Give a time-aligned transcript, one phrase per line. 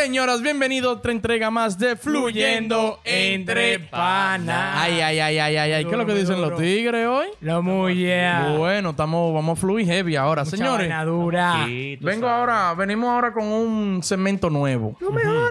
[0.00, 4.74] Señoras, bienvenidos a otra entrega más de Fluyendo Entre Panas.
[4.78, 5.84] Ay, ay, ay, ay, ay, ay.
[5.84, 7.26] ¿Qué es lo que dicen los tigres hoy?
[7.42, 8.54] Lo muy yeah.
[8.56, 10.88] Bueno, estamos, vamos a fluir heavy ahora, Mucha señores.
[10.88, 11.64] vaina dura.
[11.66, 12.40] Sí, tú Vengo sabes.
[12.40, 14.96] ahora, venimos ahora con un segmento nuevo.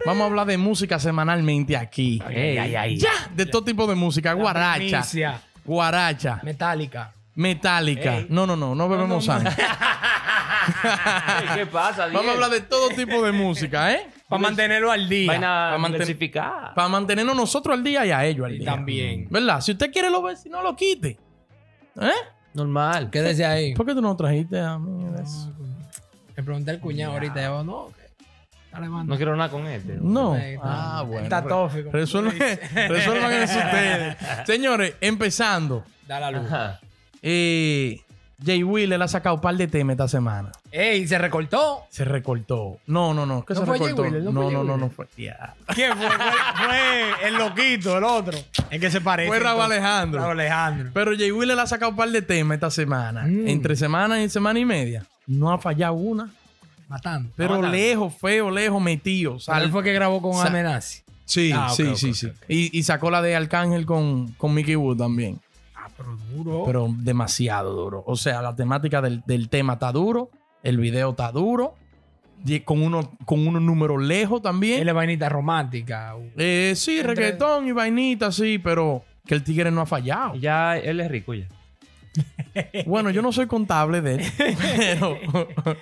[0.08, 2.20] Vamos a hablar de música semanalmente aquí.
[2.28, 2.98] Ey, ay, ay.
[2.98, 5.42] Ya, de todo tipo de música, guaracha, Primicia.
[5.64, 7.14] guaracha, Metálica.
[7.36, 8.18] metálica.
[8.18, 8.26] Ey.
[8.30, 9.54] No, no, no, no bebemos sangre.
[11.56, 14.08] ¿Qué pasa, Vamos a hablar de todo tipo de música, ¿eh?
[14.30, 15.28] Para mantenerlo al día.
[15.28, 16.32] Vaina Pa' manten-.
[16.76, 18.72] Para mantenernos nosotros al día y a ellos al Y día.
[18.72, 19.28] también.
[19.30, 19.60] ¿Verdad?
[19.62, 21.18] Si usted quiere lo ver, si no lo quite.
[22.00, 22.12] ¿Eh?
[22.54, 23.10] Normal.
[23.10, 23.74] Quédese ahí.
[23.74, 25.52] ¿Por qué tú no trajiste a mí eso?
[26.36, 27.42] Le pregunté al cuñado ahorita.
[27.44, 27.88] Yo, no.
[29.04, 29.98] No quiero nada con este.
[30.00, 30.38] No.
[30.62, 31.24] Ah, bueno.
[31.24, 31.90] Está tófico.
[31.92, 32.36] Resuelvan,
[32.88, 34.16] resuelvan eso ustedes.
[34.46, 35.84] Señores, empezando.
[36.08, 36.46] Da la luz.
[36.46, 36.80] Ajá.
[37.22, 38.00] Eh,
[38.44, 40.52] Jay Will le ha sacado un par de temas esta semana.
[40.72, 41.84] Ey, se recortó.
[41.90, 42.78] Se recortó.
[42.88, 43.44] No, no, no.
[43.46, 44.04] ¿Qué ¿No se fue Jay recortó?
[44.04, 44.24] Wheeler?
[44.24, 45.08] ¿No No, fue no, Jay no, no fue.
[45.18, 45.56] Ya.
[45.76, 46.08] ¿Quién fue?
[46.08, 46.66] fue?
[46.66, 48.38] Fue el loquito, el otro.
[48.70, 49.28] Es que se parece.
[49.28, 49.62] Fue Raúl.
[49.62, 50.22] Alejandro.
[50.22, 50.92] Raúl Alejandro.
[50.94, 53.24] Pero Jay Will le ha sacado un par de temas esta semana.
[53.28, 53.48] Mm.
[53.48, 55.06] Entre semana y semana y media.
[55.28, 56.30] No ha fallado una.
[56.88, 57.30] Matando.
[57.36, 57.76] Pero matando.
[57.76, 59.38] lejos, feo, lejos, metido.
[59.62, 61.02] Él fue que grabó con Amenazi.
[61.26, 62.32] Sí, Ah, sí, sí, sí.
[62.48, 65.40] y sacó la de Arcángel con, con Mickey Wood también.
[66.00, 66.64] Pero duro.
[66.66, 68.04] Pero demasiado duro.
[68.08, 70.30] O sea, la temática del, del tema está duro.
[70.64, 71.76] El video está duro.
[72.46, 74.82] y Con, uno, con unos números lejos también.
[74.82, 76.16] Él es vainita romántica.
[76.38, 80.36] Eh, sí, Entre- reggaetón y vainita, sí, pero que el tigre no ha fallado.
[80.36, 81.48] Ya él es rico ya.
[82.86, 84.22] Bueno, yo no soy contable de él,
[84.78, 85.18] pero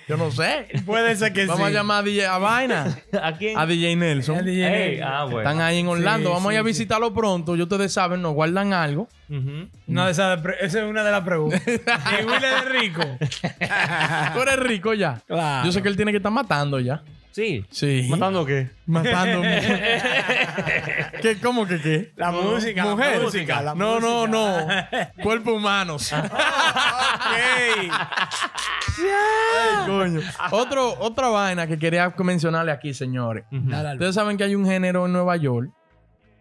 [0.06, 0.66] yo no sé.
[0.86, 1.72] Puede ser que Vamos sí.
[1.74, 3.58] a llamar a DJ a Vaina, ¿A quién?
[3.58, 4.44] a DJ Nelson.
[4.44, 5.40] DJ ah, bueno.
[5.40, 6.28] Están ahí en Orlando.
[6.28, 6.72] Sí, Vamos a ir a sí, sí.
[6.80, 7.56] visitarlo pronto.
[7.56, 9.08] Y ustedes saben, nos guardan algo.
[10.08, 11.62] Esas pre- esa es una de las preguntas.
[11.66, 13.02] ¿Y Will es rico?
[14.34, 15.20] Tú eres rico ya.
[15.26, 15.66] Claro.
[15.66, 17.02] Yo sé que él tiene que estar matando ya.
[17.38, 17.64] Sí.
[17.70, 18.06] Sí.
[18.10, 18.68] ¿Matando qué?
[18.86, 19.60] Matándome.
[21.22, 22.12] ¿Qué, ¿Cómo que qué?
[22.16, 23.20] La música, la Mujer.
[23.22, 24.88] música, la no, no, música.
[25.16, 25.22] no.
[25.22, 26.12] Cuerpo humanos.
[27.28, 27.92] Ok.
[28.98, 30.20] Ay, coño.
[30.50, 33.44] Otro, otra vaina que quería mencionarle aquí, señores.
[33.52, 35.70] Ustedes saben que hay un género en Nueva York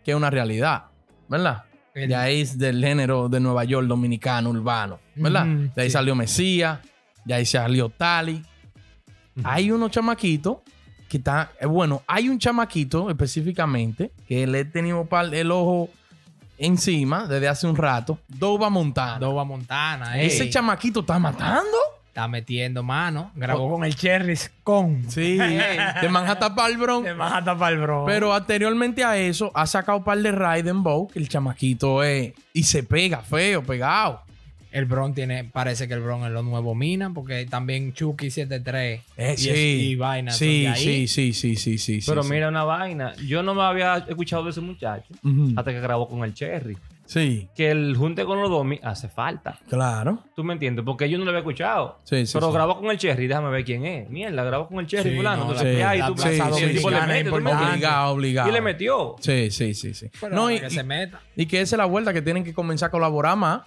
[0.04, 0.86] que es una realidad,
[1.28, 1.64] ¿verdad?
[1.94, 5.46] El- De ahí es del género de Nueva York dominicano, urbano, ¿verdad?
[5.46, 5.94] De ahí sí.
[5.94, 6.80] salió Mesías,
[7.26, 8.42] de ahí salió Tali.
[9.44, 10.58] Hay unos chamaquitos
[11.08, 15.90] que están, eh, bueno, hay un chamaquito específicamente que le he tenido el ojo
[16.58, 19.20] encima desde hace un rato, Dova Montana.
[19.20, 20.28] Dova Montana, ey.
[20.28, 21.78] Ese chamaquito está matando.
[22.08, 23.32] Está metiendo mano.
[23.36, 25.08] Grabó con el Cherries con.
[25.08, 27.06] Sí, de Manhattan para el Bronx.
[27.06, 28.06] De Manhattan para el bro.
[28.08, 32.34] Pero anteriormente a eso, ha sacado un par de Raiden Bow, que el chamaquito es.
[32.54, 34.24] Y se pega feo, pegado.
[34.78, 39.02] El Bron tiene, parece que el Bron es lo nuevo Mina, porque también Chucky 73
[39.18, 39.50] Eh, y, sí.
[39.50, 40.32] es- y vaina.
[40.32, 40.78] Sí, ahí.
[40.84, 42.00] sí, sí, sí, sí, sí.
[42.06, 43.14] Pero sí, mira una vaina.
[43.26, 45.54] Yo no me había escuchado de ese muchacho sí.
[45.56, 46.78] Hasta que grabó con el Cherry.
[47.06, 49.58] Sí, Que el junte con los domi hace falta.
[49.70, 50.24] claro.
[50.36, 50.84] ¿Tú me entiendes?
[50.84, 52.00] Porque yo no lo había escuchado.
[52.04, 52.54] Sí, sí, Pero sí.
[52.54, 54.10] grabó con el Cherry, déjame ver quién es.
[54.10, 55.46] Mierda, grabó con el Cherry, Sí, fulano.
[55.46, 57.52] no, sí, y tú el tipo le mete, me importante.
[57.52, 57.70] entiendes.
[57.72, 58.50] Obligado, obligado.
[58.50, 59.16] Y le metió.
[59.22, 60.10] Sí, sí, sí, sí.
[60.20, 61.22] Pero No, y, que y- se meta.
[61.38, 63.62] y que esa es la vuelta que tienen que comenzar a colaborar más.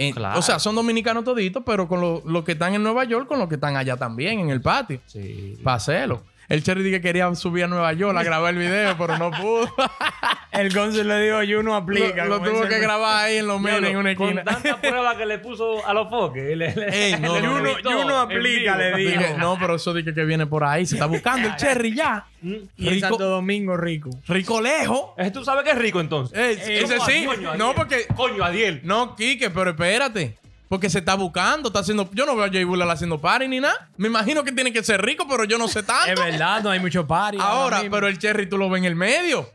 [0.00, 0.38] En- Claro.
[0.38, 3.38] O sea, son dominicanos toditos, pero con los los que están en Nueva York, con
[3.38, 5.00] los que están allá también, en el patio.
[5.06, 5.58] Sí.
[5.62, 6.22] Para hacerlo.
[6.50, 9.30] El Cherry dije que quería subir a Nueva York a grabar el video, pero no
[9.30, 9.72] pudo.
[10.52, 12.24] El Gonzo le dijo, yo no aplica.
[12.24, 14.44] lo tuvo dice que grabar ahí en los menes en una Con esquina.
[14.44, 16.42] tanta prueba que le puso a los foques.
[16.56, 19.10] le- le- Ey, no, le Yo no aplica, le digo.
[19.20, 20.86] Dije, no, pero eso dije que viene por ahí.
[20.86, 22.26] Se está buscando el Cherry ya.
[22.42, 24.10] En Rico- Santo Domingo, rico.
[24.26, 25.10] Rico lejos.
[25.18, 26.36] Eh, ¿Tú sabes que es rico entonces?
[26.36, 27.24] Ey, Eh, ese ¿cómo sí.
[27.26, 28.06] coño, No, porque.
[28.16, 28.80] Coño, Adiel.
[28.82, 30.36] No, Quique, pero espérate.
[30.70, 32.08] Porque se está buscando, está haciendo.
[32.12, 33.90] Yo no veo a Jay Buller haciendo party ni nada.
[33.96, 36.22] Me imagino que tiene que ser rico, pero yo no sé Es tanto.
[36.22, 37.38] verdad, no hay mucho party.
[37.40, 39.50] Ahora, pero el Cherry tú lo ves en el medio.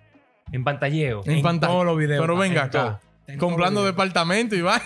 [0.51, 1.21] En pantalleo.
[1.25, 1.71] En, En pantalla.
[1.71, 2.99] todos los videos, Pero venga acá.
[3.39, 4.81] Comprando departamento y va.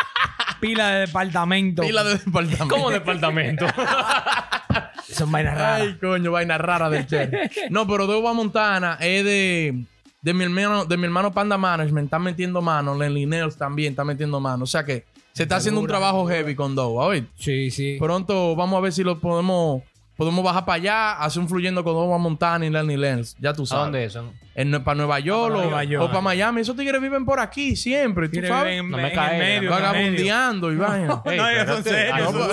[0.60, 1.82] pila de departamento.
[1.82, 2.68] Pila de departamento.
[2.68, 3.66] ¿Cómo departamento?
[5.10, 5.80] Son vainas raras.
[5.80, 7.50] Ay, coño, vaina rara del Cherry.
[7.70, 9.84] No, pero Dova Montana es de,
[10.22, 12.06] de, mi hermano, de mi hermano Panda Management.
[12.06, 12.96] Está metiendo mano.
[12.96, 13.28] Lenny
[13.58, 14.62] también está metiendo mano.
[14.62, 17.04] O sea que se está haciendo un trabajo heavy con Dova.
[17.06, 17.96] Oye, Sí, sí.
[17.98, 19.82] pronto vamos a ver si lo podemos,
[20.16, 23.36] podemos bajar para allá, hacer un fluyendo con Dova Montana y Lenny Nails.
[23.40, 23.84] Ya tú ¿A sabes.
[23.84, 24.32] dónde es eso?
[24.84, 26.04] para Nueva York, para o, Nueva York.
[26.04, 26.60] o para Miami.
[26.60, 28.30] Esos tigres viven por aquí siempre.
[28.32, 29.68] En, No me en cae, en.
[29.68, 31.20] Vagabundeando y vaina.
[31.24, 32.48] Ey, No, ellos son serios, son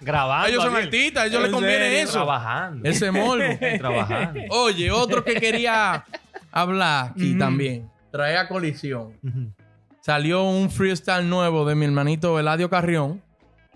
[0.00, 0.48] Grabando.
[0.48, 1.98] Ellos son artistas, a ellos les En conviene serio.
[2.04, 2.12] eso.
[2.14, 2.88] Trabajando.
[2.88, 3.44] Ese morbo.
[3.78, 4.40] Trabajando.
[4.48, 6.02] Oye, otro que quería
[6.50, 7.90] hablar aquí también.
[8.10, 9.12] Trae a colisión.
[9.22, 9.52] Ujú.
[10.00, 13.22] Salió un freestyle nuevo de mi hermanito Eladio Carrión.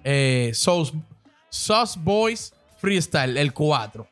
[0.05, 0.93] Eh, Sauce,
[1.50, 4.06] Sauce Boys Freestyle, el 4.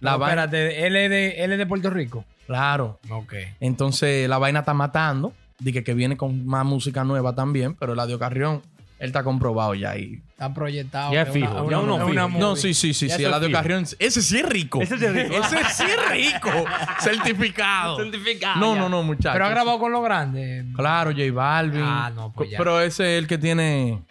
[0.00, 2.24] La No, vaina, espérate, él es, de, él es de Puerto Rico.
[2.46, 2.98] claro.
[3.10, 3.34] Ok.
[3.60, 5.32] Entonces la vaina está matando.
[5.58, 8.60] Dije que viene con más música nueva también, pero Eladio Carrión,
[8.98, 10.20] él está comprobado ya ahí.
[10.30, 11.12] Está proyectado.
[11.12, 12.28] Ya es fijo, una- ya uno fijo.
[12.38, 13.22] No, sí, sí, sí, Ya sí.
[13.22, 13.50] es Eladio.
[13.52, 14.80] Carrión, ese sí es rico.
[14.82, 15.34] Ese sí es rico.
[15.36, 16.50] Ese sí es rico.
[17.00, 17.96] Certificado.
[17.96, 18.60] Certificado.
[18.60, 18.80] No, ya.
[18.80, 19.32] no, no, muchachos.
[19.32, 20.64] Pero ha grabado con los grandes.
[20.74, 21.82] Claro, J Balvin.
[21.82, 22.58] Ah, no, pues ya.
[22.58, 24.02] Pero ese es el que tiene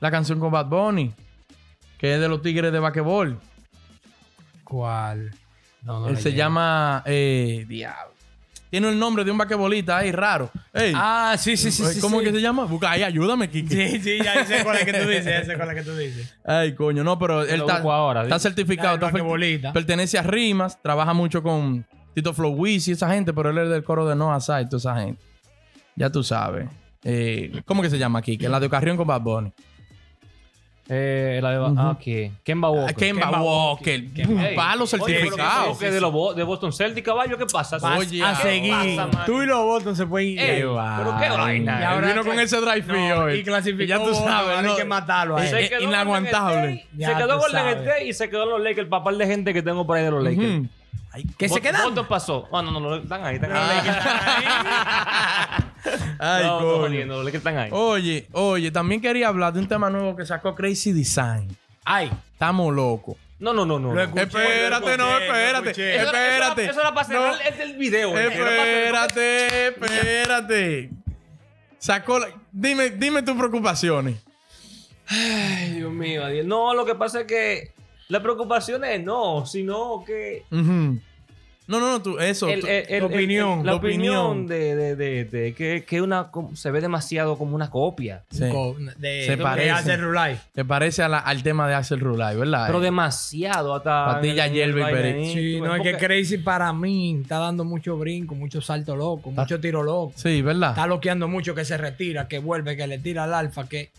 [0.00, 1.12] la canción con Bad Bunny,
[1.98, 3.38] que es de los Tigres de Basquetbol.
[4.64, 5.30] ¿Cuál?
[5.82, 6.44] No, no Él se llega.
[6.44, 7.02] llama.
[7.06, 8.11] Eh, diablo.
[8.72, 10.50] Tiene el nombre de un basquetbolista ahí raro.
[10.72, 11.84] Ey, Ah, sí, sí, sí.
[11.84, 12.24] sí ¿Cómo sí.
[12.24, 12.64] que se llama?
[12.64, 13.90] Busca ahí, ayúdame, Kike.
[13.90, 15.26] Sí, sí, ya sé cuál es que tú dices.
[15.26, 16.34] Ya sé cuál es que tú dices.
[16.42, 18.94] Ay, coño, no, pero él está, ahora, está certificado.
[18.94, 19.74] Está basquetbolista.
[19.74, 23.84] pertenece a Rimas, trabaja mucho con Tito Flow y esa gente, pero él es del
[23.84, 25.22] coro de Noah Side, toda esa gente.
[25.94, 26.66] Ya tú sabes.
[27.04, 28.22] Eh, ¿Cómo que se llama?
[28.22, 29.52] Que la de Carrión con Bad Bunny.
[30.88, 31.74] Eh, la de...
[31.78, 32.36] Ah, ¿quién?
[32.42, 32.96] Kemba Walker.
[32.96, 34.02] Kemba Kemba Walker.
[34.16, 34.54] Walker.
[34.56, 35.78] Palo oye, certificado.
[35.78, 37.76] que de, los Bo- de Boston Celtics, caballo, ¿qué pasa?
[37.96, 38.74] Oye, a ¿qué seguir.
[38.96, 39.26] pasa, man?
[39.26, 40.40] Tú y los Boston se pueden ir.
[40.40, 41.80] Ey, pero qué vaina.
[41.80, 43.34] Y ahora vino con ese drive No, fee hoy.
[43.38, 44.70] y clasificó Ya tú Boston, sabes, ahora no.
[44.72, 45.54] hay que matarlo a él.
[45.56, 46.54] eh, quedó inaguantable.
[46.56, 47.76] Golden State, Ya se quedó tú Golden sabes.
[47.76, 48.78] State y se quedó los Lakers.
[48.80, 50.58] El papel de gente que tengo por ahí de los Lakers.
[50.58, 50.68] Ujú.
[51.14, 51.84] Ay, ¿Qué se Boston- quedan?
[51.84, 52.48] Boston pasó.
[52.52, 55.62] Ah, no, no, no, están ahí, están ahí.
[56.18, 56.76] Ay, no, no, coño.
[56.88, 57.70] jodiendo, los Lakers están ahí.
[57.72, 61.56] Oye, oye, también quería hablar de un tema nuevo que sacó Crazy Design.
[61.84, 63.16] Ay, Estamos locos.
[63.38, 63.88] No, no, no, no.
[63.88, 64.00] Lo no.
[64.02, 65.70] escuché, Espérate, lo no, espérate.
[65.70, 66.64] Espérate.
[66.66, 68.16] Eso era para cerrar el del video.
[68.16, 68.26] eh.
[68.28, 70.90] Espérate, espérate.
[71.78, 74.16] Sacó la- Dime, dime tus preocupaciones.
[75.08, 76.46] Ay, Dios mío, Adiel.
[76.46, 77.72] No, lo que pasa es que
[78.08, 80.44] la preocupación es no, sino que.
[81.72, 82.48] No, no, no, tú, eso.
[82.48, 84.46] el- tu el- opinión, el- la tu opinión, opinión.
[84.46, 88.22] de, de, de, de que, que una se ve demasiado como una copia.
[88.30, 88.44] sí.
[88.98, 89.70] de, Se de parece.
[89.70, 90.38] Axel Rulay.
[90.52, 92.66] Te parece a la- al tema de Axel Rulay, ¿verdad?
[92.66, 94.04] Pero Eh, demasiado hasta.
[94.06, 98.34] Patilla, hierba y bailarín, Sí, no, es que Crazy para mí está dando mucho brinco,
[98.34, 100.12] mucho salto loco, mucho tiro loco.
[100.16, 100.70] Sí, ¿verdad?
[100.70, 103.90] Está loqueando mucho que se retira, que vuelve, que le tira al alfa, que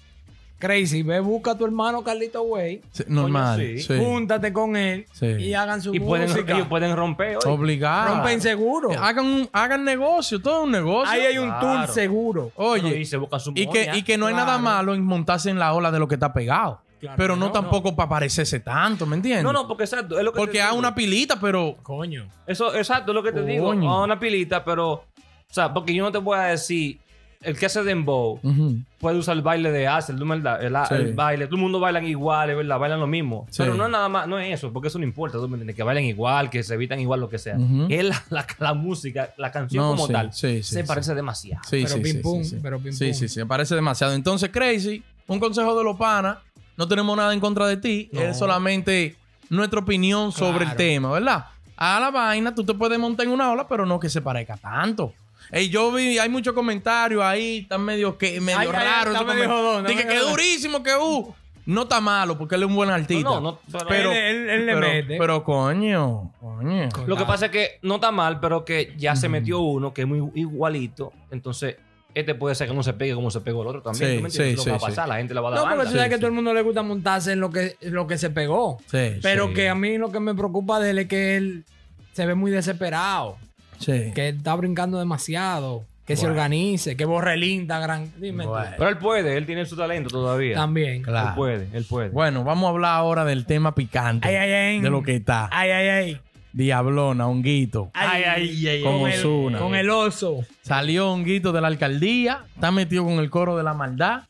[0.63, 3.60] Crazy, ve, busca a tu hermano Carlito Way, Sí, normal.
[3.60, 3.80] sí.
[3.80, 3.98] sí.
[3.98, 5.25] júntate con él Sí.
[5.25, 6.54] y hagan su Y pueden, música.
[6.54, 7.38] ellos pueden romper.
[7.38, 7.50] oye.
[7.54, 8.15] Obligado.
[8.15, 8.92] Rompen seguro.
[8.98, 11.12] Hagan, un- hagan negocio, todo es un negocio.
[11.12, 11.86] Ahí hay un Claro.
[11.86, 12.51] tour seguro.
[12.56, 14.48] Oye, Bueno, y se buscan su y que, y que no hay Claro.
[14.48, 16.80] nada malo en montarse en la ola de lo que está pegado.
[17.00, 19.44] Claro pero no, no, tampoco para parecerse tanto, ¿me entiendes?
[19.44, 20.18] No, no, porque exacto.
[20.18, 20.80] Es lo que Porque hay digo.
[20.80, 21.75] una pilita, pero.
[21.83, 22.30] Coño.
[22.48, 23.65] Eso, exacto, es lo que te digo.
[23.65, 23.92] Coño.
[23.92, 24.92] A una pilita, pero.
[24.94, 25.06] O
[25.54, 27.00] sea, porque yo no te voy a decir.
[27.44, 28.78] El que hace Dembow Ujú.
[29.00, 30.16] puede usar el baile de Axel.
[30.16, 30.44] El,
[30.88, 30.94] Sí.
[30.95, 31.45] el baile.
[31.45, 33.45] Todo el mundo bailan igual, es verdad, bailan lo mismo.
[33.50, 33.57] Sí.
[33.63, 35.75] Pero no es nada más, no es eso, porque eso no importa, tú me entiendes,
[35.75, 37.57] que bailen igual, que se evitan igual, lo que sea.
[37.90, 40.88] Es la, la, la música, la canción No, como sí, tal, sí, sí, se sí.
[40.88, 41.62] parece demasiado.
[41.69, 42.60] Sí, Pero sí, pim sí, pum, sí, sí.
[42.62, 43.13] pero pim Sí, pum.
[43.13, 44.13] sí, sí, me parece demasiado.
[44.13, 46.38] Entonces, Crazy, un consejo de los panas.
[46.78, 48.10] No tenemos nada en contra de ti.
[48.12, 48.22] No.
[48.22, 49.16] Es solamente
[49.50, 51.46] nuestra opinión sobre el tema, ¿verdad?
[51.78, 54.57] A la vaina, tú te puedes montar en una ola, pero no que se parezca
[54.57, 55.13] tanto.
[55.53, 59.47] Ey, yo vi, hay muchos comentarios ahí, están medio, que, medio Ay, ay, está medio
[59.47, 60.31] jodón, Dije que jodón.
[60.31, 61.33] durísimo, que uh.
[61.65, 63.23] No está malo, porque él es un buen artista.
[63.29, 65.17] No, no, no, pero- pero, Él- él- él le pero, mete.
[65.17, 66.89] pero coño, coño.
[67.05, 70.01] Lo que pasa es que no está mal, pero que ya se metió uno que
[70.01, 71.13] es muy igualito.
[71.31, 71.77] Entonces,
[72.13, 74.09] este puede ser que no se pegue como se pegó el otro también.
[74.09, 74.51] Sí, ¿tú me entiendes?
[74.51, 75.83] sí, Lo que va a sí, pasar, la gente le va a dar No, porque
[75.85, 76.19] tú sabes Sí, que sí.
[76.19, 78.79] todo el mundo le gusta montarse en lo que, lo que se pegó.
[78.91, 79.53] Sí, Pero sí.
[79.53, 81.63] que a mí lo que me preocupa de él es que él
[82.12, 83.38] se ve muy desesperado.
[83.84, 84.12] Sí.
[84.16, 85.86] Que está brincando demasiado.
[86.06, 88.10] Que se organice, que borre el Instagram.
[88.18, 88.52] Dime tú.
[88.78, 90.56] Pero él puede, él tiene su talento todavía.
[90.56, 91.02] También.
[91.02, 91.30] Claro.
[91.30, 92.10] Él puede, él puede.
[92.10, 94.28] Bueno, vamos a hablar ahora del tema picante.
[94.28, 94.82] Ay, ay, ay.
[94.82, 95.48] De lo que está.
[95.50, 96.20] Ay, ay, ay.
[96.52, 97.90] Diablona, honguito.
[97.94, 98.84] Ay, ay, ay.
[98.84, 99.60] Como Con el- Ozuna.
[99.60, 100.40] Con el oso.
[100.62, 102.44] Salió honguito de la alcaldía.
[102.54, 104.24] Está metido con el coro de la maldad.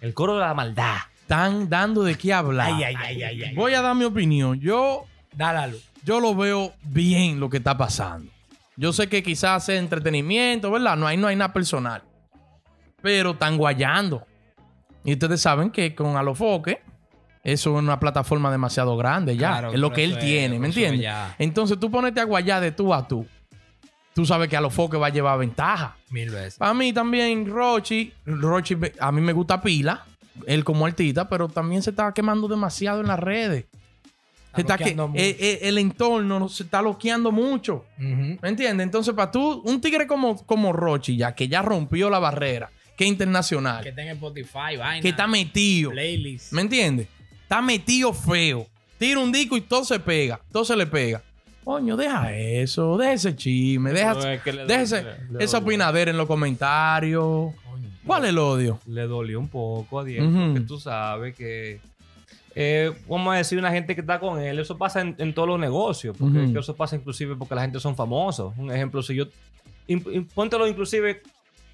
[0.00, 0.96] El coro de la maldad.
[1.20, 2.72] Están dando de qué hablar.
[2.72, 3.54] Ay, ay, ay, ay, ay.
[3.54, 4.58] Voy a dar mi opinión.
[4.60, 5.04] Yo,
[5.36, 5.84] Dale a luz.
[6.04, 8.30] yo lo veo bien lo que está pasando.
[8.80, 10.96] Yo sé que quizás es entretenimiento, ¿verdad?
[10.96, 12.04] No hay, no hay nada personal.
[13.02, 14.24] Pero están guayando.
[15.04, 16.80] Y ustedes saben que con Alofoque,
[17.42, 19.48] eso es una plataforma demasiado grande ya.
[19.50, 21.00] Claro, es lo que él es- tiene, ¿me entiendes?
[21.00, 21.34] ya.
[21.40, 23.26] Entonces tú ponete a guayar de tú a tú.
[24.14, 25.96] Tú sabes que Alofoque va a llevar ventaja.
[26.10, 26.56] Mil veces.
[26.58, 30.04] Para mí también Rochi, Rochi, a mí me gusta pila,
[30.46, 33.66] él como artista, pero también se está quemando demasiado en las redes.
[34.54, 37.84] Se está que, eh, eh, el entorno se está loqueando mucho.
[37.98, 38.84] ¿Me entiendes?
[38.84, 43.04] Entonces, para tú, un tigre como, como Rochi, ya que ya rompió la barrera, que
[43.04, 45.08] es internacional, Que que, tenga Spotify, vaina.
[45.08, 46.52] está metido, Playlist.
[46.52, 47.06] ¿me entiendes?
[47.42, 48.66] Está metido feo.
[48.98, 51.22] Tira un disco y todo se pega, todo se le pega.
[51.62, 55.38] Coño, deja eso, deja ese chisme, deja, No, es que le deja dolió, ese- le-
[55.38, 57.52] le esa opinadera en los comentarios.
[58.06, 58.80] ¿Cuál es el odio?
[58.86, 60.52] Le dolió un poco a Diego, Ujú.
[60.54, 61.80] porque tú sabes que
[62.54, 64.58] eh, vamos a decir, una gente que está con él.
[64.58, 66.16] Eso pasa en, en todos los negocios.
[66.18, 68.52] Porque eso pasa inclusive porque la gente son famosos.
[68.56, 69.24] Un ejemplo, si yo...
[69.86, 71.22] in- in- póntelo inclusive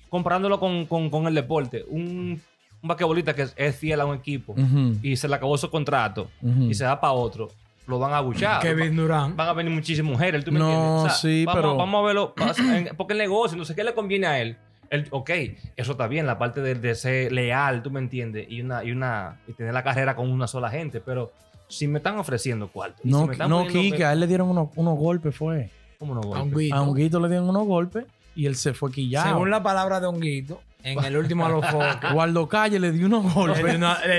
[0.09, 1.85] comparándolo con, con- con el deporte.
[1.89, 2.41] Un,
[2.83, 4.55] un basquetbolista que es, es fiel a un equipo
[5.03, 6.31] y se le acabó su contrato
[6.69, 7.49] y se da para otro,
[7.87, 8.61] lo van a abuchar.
[8.61, 9.35] Kevin Durant.
[9.37, 11.19] Van a venir muchísimas mujeres, ¿tú me No, entiendes?
[11.19, 12.35] sí, vamos, pero- Vamos a verlo,
[12.99, 14.57] porque el negocio, entonces, ¿qué le conviene a él?
[14.91, 15.31] Él, ok,
[15.77, 18.47] eso está bien, la parte de, de ser leal, ¿tú me entiendes?
[18.49, 21.33] Y una, y una, y tener la carrera con una sola gente, pero
[21.69, 23.01] si me están ofreciendo cuarto.
[23.05, 25.35] y si No, me están no, poniendo- Kike, a él le dieron unos, unos golpes,
[25.35, 25.71] fue.
[25.99, 26.39] ¿Cómo no, golpe?
[26.39, 26.75] A Honguito.
[26.77, 28.05] A Honguito le dieron unos golpes
[28.37, 29.29] y él se fue quillado.
[29.29, 32.09] Según la palabra de Honguito, en el último alofoque.
[32.13, 33.65] Guardo Calle le dio unos golpes.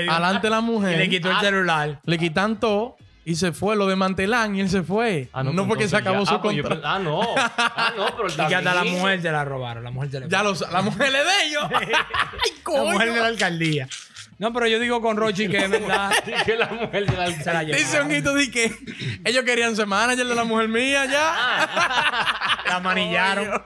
[0.08, 0.98] Alante la y mujer.
[0.98, 2.00] le quitó el celular.
[2.04, 3.74] Le quitan todo y se fue.
[3.74, 5.28] Lo desmantelan y él se fue.
[5.32, 6.82] Ah, no pues porque se acabó ya- su ah, pues contrato.
[6.86, 7.22] ah, no.
[7.36, 9.82] Ah, no, pero Y que hasta la mujer se la robaron.
[9.82, 11.64] La mujer se le Ya lo la mujer le de ellos.
[11.74, 13.88] ¡Ay, La mujer de la alcaldía.
[14.38, 16.12] No, pero yo digo con Rochi que es verdad.
[16.26, 17.84] Dije la mujer de la Se la llevaron.
[17.84, 18.70] Dice Honguito di que
[19.24, 22.62] ellos querían ser manager de la mujer mía ya.
[22.68, 23.60] La manillaron.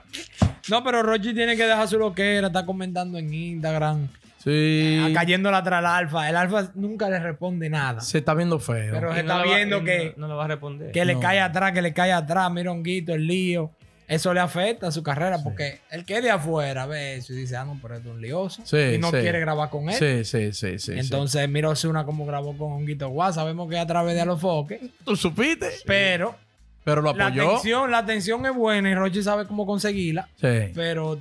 [0.69, 2.47] No, pero Rochi tiene que dejar su loquera.
[2.47, 4.07] Está comentando en Instagram.
[4.43, 4.99] Sí.
[5.03, 6.29] ah, Cayéndole atrás al alfa.
[6.29, 8.01] El alfa nunca le responde nada.
[8.01, 8.91] Se está viendo feo.
[8.93, 10.91] Pero Y se no está va- viendo que, No, no le va a responder.
[10.91, 11.19] que le No.
[11.19, 12.51] cae atrás, que le cae atrás.
[12.51, 13.71] Mira, Honguito, el lío.
[14.07, 17.37] Eso le afecta a su carrera porque el que es de afuera ve eso y
[17.37, 18.61] dice, ah, no, pero es un lioso.
[18.65, 19.17] Sí, y no sí.
[19.19, 19.95] quiere grabar con él.
[19.95, 20.91] Sí, sí, sí, sí.
[20.99, 23.31] Entonces, mira Osuna como grabó con Honguito Guá.
[23.31, 24.81] Sabemos que es a través de Alofoque.
[25.05, 25.69] Tú supiste.
[25.85, 26.35] Pero
[26.83, 27.51] Pero lo la apoyó.
[27.51, 30.27] atención, la atención es buena y Rochi sabe cómo conseguirla.
[30.35, 30.71] Sí.
[30.75, 31.17] Pero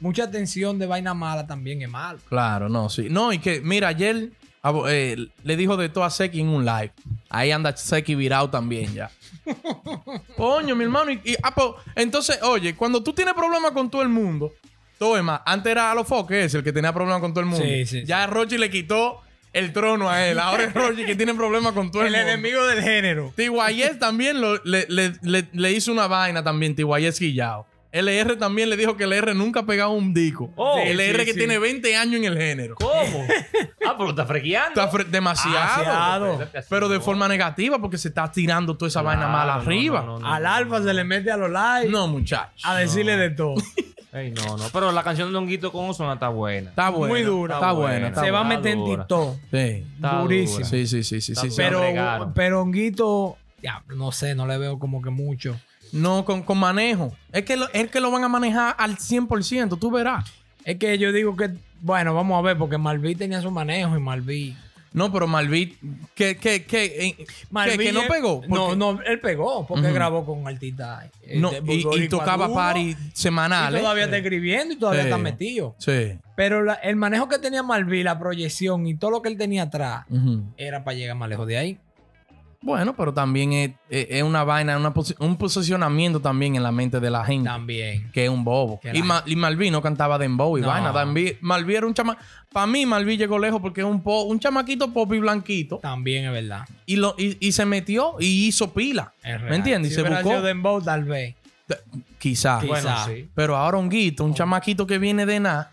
[0.00, 2.18] mucha atención de vaina mala también es malo.
[2.28, 3.08] Claro, no, sí.
[3.10, 4.30] No, y que, mira, ayer
[4.62, 6.92] abo- eh, le dijo de todo a Seki en un live.
[7.30, 9.10] Ahí anda Seki virado también ya.
[10.36, 11.10] Coño, mi hermano.
[11.10, 11.54] Y, y- ah,
[11.96, 14.52] entonces, oye, cuando tú tienes problemas con todo el mundo,
[14.98, 15.40] todo es más.
[15.46, 17.64] Antes era Alofoque ese el que tenía problemas con todo el mundo.
[17.64, 19.20] Sí, sí, ya Rochi le quitó
[19.52, 20.38] el trono a él.
[20.38, 22.32] Ahora es Rochi que tiene problemas con todo el, El mundo.
[22.32, 23.32] enemigo del género.
[23.36, 27.66] Tiguayés también lo- le, le- le- le hizo una vaina también, Tiguayés Guillao.
[27.90, 30.50] LR también le dijo que LR nunca ha pegado un disco.
[30.56, 31.38] Oh, LR sí, que sí.
[31.38, 32.74] tiene 20 años en el género.
[32.74, 32.92] ¿Cómo?
[33.86, 34.80] ah, pero está frequeando.
[34.82, 36.38] Está fre- demasiado.
[36.38, 36.48] Demasiado.
[36.68, 40.00] Pero de forma negativa porque se está tirando toda esa vaina mala no, arriba.
[40.00, 40.34] no, No, no, no.
[40.34, 42.62] Al alfa se le mete a los likes muchachos.
[42.64, 43.54] a decirle de todo.
[44.12, 44.64] Ey, no, no.
[44.72, 46.70] Pero la canción de Honguito con Ozuna está buena.
[46.70, 47.12] Está buena.
[47.14, 47.56] Muy dura.
[47.56, 48.08] Está buena.
[48.08, 48.84] Está se va a meter en.
[48.84, 49.34] TikTok.
[49.50, 49.56] Sí.
[49.96, 50.58] Está durísimo.
[50.58, 50.68] dura.
[50.70, 51.56] Sí, sí, sí, sí, Está sí, sí.
[51.58, 55.60] Pero, pero Honguito, ya, no sé, no le veo como que mucho.
[55.92, 57.12] No, con, con manejo.
[57.32, 60.24] Es que, lo, es que lo van a manejar al 100%, tú verás.
[60.64, 64.00] Es que yo digo que, bueno, vamos a ver, porque Malví tenía su manejo y
[64.00, 64.56] Malví.
[64.90, 65.78] No, pero Malvit,
[66.14, 68.40] que, que, que, eh, que, Malví que no pegó.
[68.48, 71.04] No, porque- no, él pegó porque grabó con artistas.
[71.22, 73.82] eh, no, de y, tocaba party Y semanales.
[73.82, 75.08] todavía está escribiendo y todavía Sí.
[75.08, 75.74] está metido.
[75.78, 76.18] Sí.
[76.36, 79.64] Pero la- el manejo que tenía Malví, la proyección y todo lo que él tenía
[79.64, 80.06] atrás,
[80.56, 81.78] era para llegar más lejos de ahí.
[82.60, 83.52] Bueno, pero también
[83.88, 87.48] es, una vaina, una un posicionamiento también en la mente de la gente.
[87.48, 88.10] También.
[88.12, 88.80] Que es un bobo.
[88.92, 90.66] Y, Ma- y Malví no cantaba dembow y No.
[90.66, 90.92] vaina.
[90.92, 92.18] Malví, Malví era un chama...
[92.52, 95.78] Para mí, Malví llegó lejos porque es un, po- un chamaquito pop y blanquito.
[95.78, 96.64] También es verdad.
[96.86, 99.12] Y, lo, y, y se metió y hizo pila.
[99.22, 99.40] Es.
[99.42, 99.92] ¿Me entiendes?
[99.92, 100.40] Y se buscó.
[100.42, 101.36] Dembow, tal vez.
[102.18, 102.62] Quizás.
[102.62, 102.66] Sí.
[102.66, 103.04] Bueno, Quizá.
[103.06, 103.28] sí.
[103.34, 105.70] Pero ahora un guito, un chamaquito que viene de nada,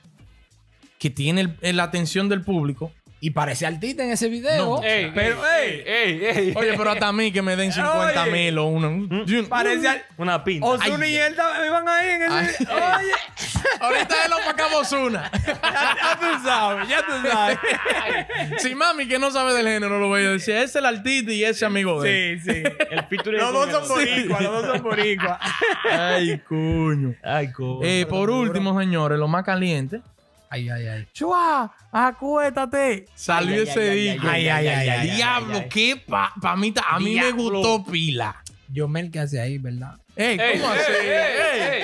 [1.00, 2.92] que tiene el- la atención del público.
[3.26, 4.78] Y parece artista en ese video.
[4.80, 4.84] No.
[4.84, 6.54] Ey, pero, ey, ey, ey.
[6.56, 8.32] Oye, pero hasta a mí que me den 50 Oye.
[8.32, 9.10] mil o uno.
[9.50, 10.68] Parece al- Una pinta.
[10.68, 12.46] Ozuna y él iban ahí en Ay.
[12.46, 12.64] ese.
[12.72, 13.12] Oye,
[13.80, 15.32] Ahorita es lo para Ozuna.
[15.44, 17.58] ya, ya tú sabes, ya tú sabes.
[18.62, 21.32] Si mami que no sabe del género lo voy a decir, ese es el artista
[21.32, 22.42] y ese amigo de él.
[22.44, 22.64] Sí, sí.
[22.92, 25.40] El Los dos son boricuas, los dos son boricuas.
[25.90, 27.16] Ay, coño.
[27.24, 27.80] Ay, coño.
[27.82, 30.02] Eh, por último, señores, lo más caliente.
[30.56, 31.08] Ay, ay, ay.
[31.14, 33.08] Chua, acuéstate.
[33.14, 34.26] Salió ese disco.
[34.30, 38.42] ay, ay, ay, ay, Diablo, qué pa, pa mí, ta- a mí me gustó pila.
[38.70, 39.96] Yo me el que hace ahí, ¿verdad?
[40.16, 40.82] Ey, ¿cómo así?
[40.92, 41.84] ey, Ey, ey.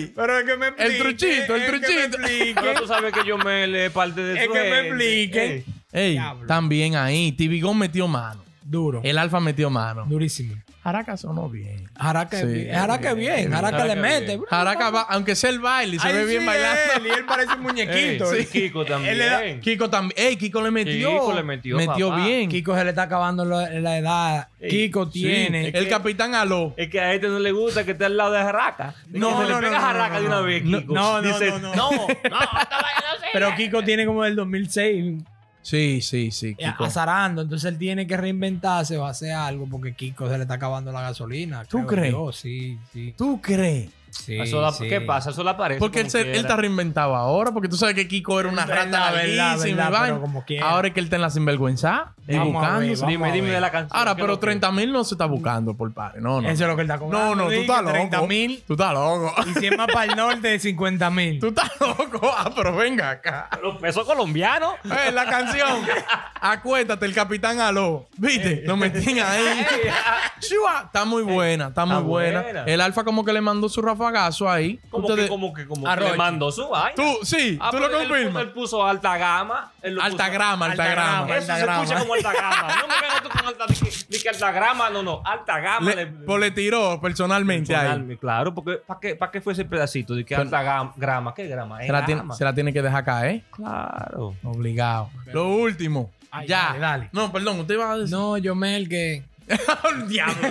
[0.00, 0.12] ey.
[0.14, 2.18] Pero es que me El truchito, el truchito.
[2.54, 4.88] Pero tú sabes que yo me le parte de Es su que me gente.
[4.88, 5.64] explique.
[5.92, 6.18] Ey.
[6.46, 7.32] También ahí.
[7.32, 8.44] Tibigón metió mano.
[8.68, 9.00] Duro.
[9.04, 10.04] El Alfa metió mano.
[10.08, 10.54] Durísimo.
[10.82, 11.88] Jaraca sonó bien.
[11.98, 12.42] Jaraca Sí.
[12.46, 12.74] es bien.
[12.74, 13.50] Jaraca es bien.
[13.52, 14.26] Jaraca le es mete.
[14.26, 14.38] bien.
[14.40, 14.48] bro.
[14.50, 16.80] Jaraca va, aunque sea el baile, se Ay, ve bien sí, bailando.
[16.96, 18.32] Él, y él parece un muñequito.
[18.32, 19.12] Ey, sí, Kiko también.
[19.12, 20.14] Él le da- Kiko también.
[20.28, 21.10] Ey, Kiko le metió.
[21.10, 21.78] Kiko le metió,
[22.10, 22.24] papá.
[22.24, 22.48] bien.
[22.48, 24.48] Kiko se le está acabando la, la edad.
[24.60, 25.68] Ey, Kiko Sí, tiene.
[25.68, 26.74] El capitán aló.
[26.76, 28.94] Es que a este no le gusta que esté al lado de Jaraca.
[29.10, 30.94] No, No, se no, le pega no, no, Jaraca no, de una vez, No, Kiko.
[30.94, 31.74] no, no, Dice, no, no.
[31.74, 32.06] no, no,
[33.32, 35.22] Pero Kiko tiene como del 2006
[35.66, 36.50] Sí, sí, sí.
[36.50, 36.84] eh, Kiko.
[36.84, 37.42] azarando.
[37.42, 41.00] Entonces él tiene que reinventarse o hacer algo porque Kiko se le está acabando la
[41.00, 41.64] gasolina.
[41.64, 42.12] ¿Tú creo crees?
[42.12, 43.14] yo, sí, sí.
[43.18, 43.90] ¿Tú crees?
[44.24, 44.88] Sí, Eso la- sí.
[44.88, 45.30] ¿Qué pasa?
[45.30, 45.78] Eso le aparece.
[45.78, 48.84] Porque él, se- él está reinventado ahora, porque tú sabes que Kiko era una Verdad,
[48.86, 50.68] rata verdad, verdad, como quiera.
[50.70, 52.66] Ahora es que él está en la sinvergüenza y vamos
[53.06, 53.96] Dime, dime de la canción.
[53.98, 56.20] Ahora, ¿qué pero es lo que- 30 mil no se está buscando por pares.
[56.22, 56.48] No, no.
[56.48, 57.34] Eso es lo que él está cobrando.
[57.36, 57.92] No, no, tú estás loco.
[57.92, 58.62] 30 mil.
[58.66, 59.34] Tú estás loco.
[59.46, 61.38] Y si es más para el norte, 50 mil.
[61.40, 62.20] Tú estás loco.
[62.38, 63.48] Ah, pero venga acá.
[63.62, 64.74] Los pesos colombianos.
[64.84, 65.80] Eh, la canción.
[66.40, 68.06] Acuéstate, el capitán aló.
[68.16, 68.62] ¿Viste?
[68.66, 69.66] Lo metían ahí.
[70.40, 70.82] Chua.
[70.86, 72.44] Está muy buena, está muy buena.
[72.66, 74.78] El Alfa como que le mandó su rafagazo ahí.
[74.90, 76.94] Como Ustedes- que, como que, como que le mandó su vaina.
[76.94, 78.32] Tú, sí, Ah, tú pero lo él confirmas.
[78.32, 79.72] puso- Él puso alta gama.
[79.82, 81.12] él lo Alta puso- grama, alta Alta grama.
[81.26, 81.36] grama.
[81.36, 82.68] Eso alta se escucha como alta gama.
[82.82, 83.64] No me vengas tú con alta.
[84.08, 85.22] Di que, alta grama, no, no.
[85.24, 85.94] Alta gama.
[85.94, 87.88] Le, pues le tiró personalmente ahí.
[87.88, 90.14] Personal, Claro, porque ¿para qué, ¿para qué fue ese pedacito?
[90.14, 91.34] De que Pero- alta gam- grama.
[91.34, 91.80] ¿Qué grama?
[91.80, 93.42] Es Se la, tiene, se la tiene que dejar caer.
[93.50, 94.34] Claro.
[94.44, 95.10] Obligado.
[95.32, 96.10] Lo último.
[96.30, 96.66] Ay, ya.
[96.68, 97.08] dale, dale.
[97.12, 98.14] No, perdón, usted iba a decir.
[98.14, 99.24] No, yo me el que.
[99.48, 100.48] El diablo.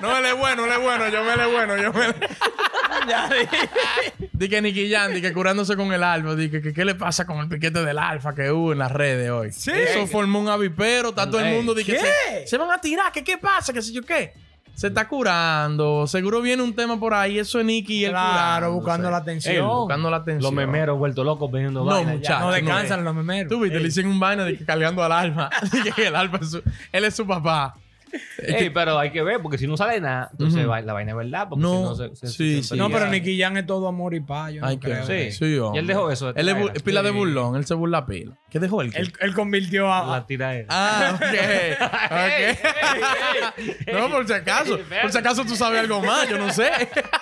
[0.00, 1.08] no, él es bueno, él es bueno.
[1.08, 1.76] Yo me él es bueno.
[1.78, 2.06] Yo me
[4.32, 6.34] Di que Nicky Jam, di que curándose con el alfa.
[6.34, 8.92] Di que, que qué le pasa con el piquete del alfa que hubo en las
[8.92, 9.48] redes hoy.
[9.48, 11.10] Eso formó un avipero.
[11.10, 11.74] Está todo el mundo.
[11.74, 11.98] Di que ¿qué?
[12.00, 13.12] se, se van a tirar.
[13.12, 13.72] que qué pasa?
[13.72, 14.34] ¿Qué sé yo qué?
[14.74, 16.06] Se está curando.
[16.06, 17.38] Seguro viene un tema por ahí.
[17.38, 19.68] Eso es Nicky y él Claro, buscando la Ey, atención.
[19.68, 20.42] Buscando la atención.
[20.42, 22.16] Los memeros vueltos locos veniendo No, vaina ya.
[22.16, 22.40] muchacho.
[22.46, 23.50] no descansan los memeros.
[23.50, 25.50] Tú viste, le hicieron un vaina de que cargando al alfa.
[25.72, 27.74] Dije que el alfa es su, él es su papá.
[28.38, 31.16] Ey, pero hay que ver, porque si no sale nada, entonces va- la vaina es
[31.16, 31.48] verdad.
[31.48, 32.76] Porque No, si no se, se- sí, se- sí.
[32.76, 33.08] No, pero.
[33.08, 34.52] Nicky Jam es todo amor y paz.
[34.52, 35.06] Yo no Ay, que creo.
[35.06, 35.32] Sí.
[35.32, 35.78] sí, hombre.
[35.78, 36.76] Y él dejó eso Él es, bu- traer.
[36.76, 37.56] es pila de burlón.
[37.56, 38.36] Él se burla pila.
[38.50, 38.92] ¿Qué dejó él?
[38.94, 40.06] Él, él convirtió a.
[40.18, 40.66] La tira él.
[40.68, 41.22] Ah, ok.
[43.88, 43.92] ok.
[43.92, 44.78] no, por si acaso.
[45.02, 46.28] Por si acaso tú sabes algo más.
[46.28, 46.70] Yo no sé.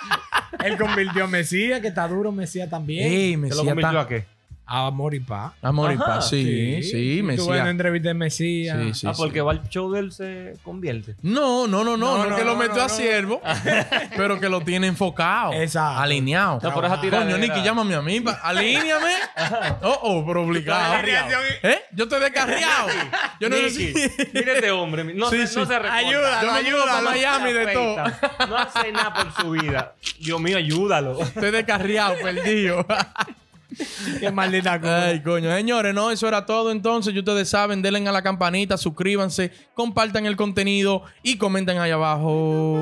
[0.65, 3.11] él convirtió a Mesías, que está duro Mesías también.
[3.11, 4.01] Ey, ¿Se lo Mesías convirtió está...
[4.01, 4.25] a qué?
[4.73, 5.51] A amor y paz.
[5.61, 6.05] Amor y Ajá.
[6.05, 6.29] paz.
[6.29, 7.67] Sí, sí, Tuve una Mesías.
[7.67, 8.77] entrevista de Mesías.
[8.81, 9.21] Sí, sí, ah, sí.
[9.21, 11.15] porque va el show de él se convierte.
[11.21, 12.17] No, no, no, no.
[12.19, 12.89] No, No, que lo metió no, a no.
[12.89, 13.41] siervo,
[14.15, 15.51] pero que lo tiene enfocado.
[15.53, 15.99] Exacto.
[15.99, 16.59] Alineado.
[16.63, 17.01] No, por esa.
[17.01, 18.21] Coño, Nicky, llámame a mí.
[18.21, 19.13] pa- Alíñame.
[19.81, 20.95] Oh, oh, pero obligado.
[21.63, 21.79] ¿Eh?
[21.91, 22.87] Yo estoy descarriado.
[23.41, 25.03] Yo no Nicky, sé mira este hombre.
[25.03, 25.59] No, Sí, se, sí.
[25.59, 25.75] no se.
[25.75, 27.01] Ayúdalo, Yo me mudo para.
[27.01, 27.95] Miami de todo.
[28.47, 29.95] No hace nada por su vida.
[30.19, 31.21] Dios mío, ayúdalo.
[31.21, 32.85] Estoy descarriado, perdido.
[34.19, 35.05] Qué maldita cosa.
[35.05, 35.53] Ay, coño.
[35.55, 37.13] Señores, no, eso era todo entonces.
[37.13, 42.77] Y ustedes saben, denle a la campanita, suscríbanse, compartan el contenido y comenten ahí abajo.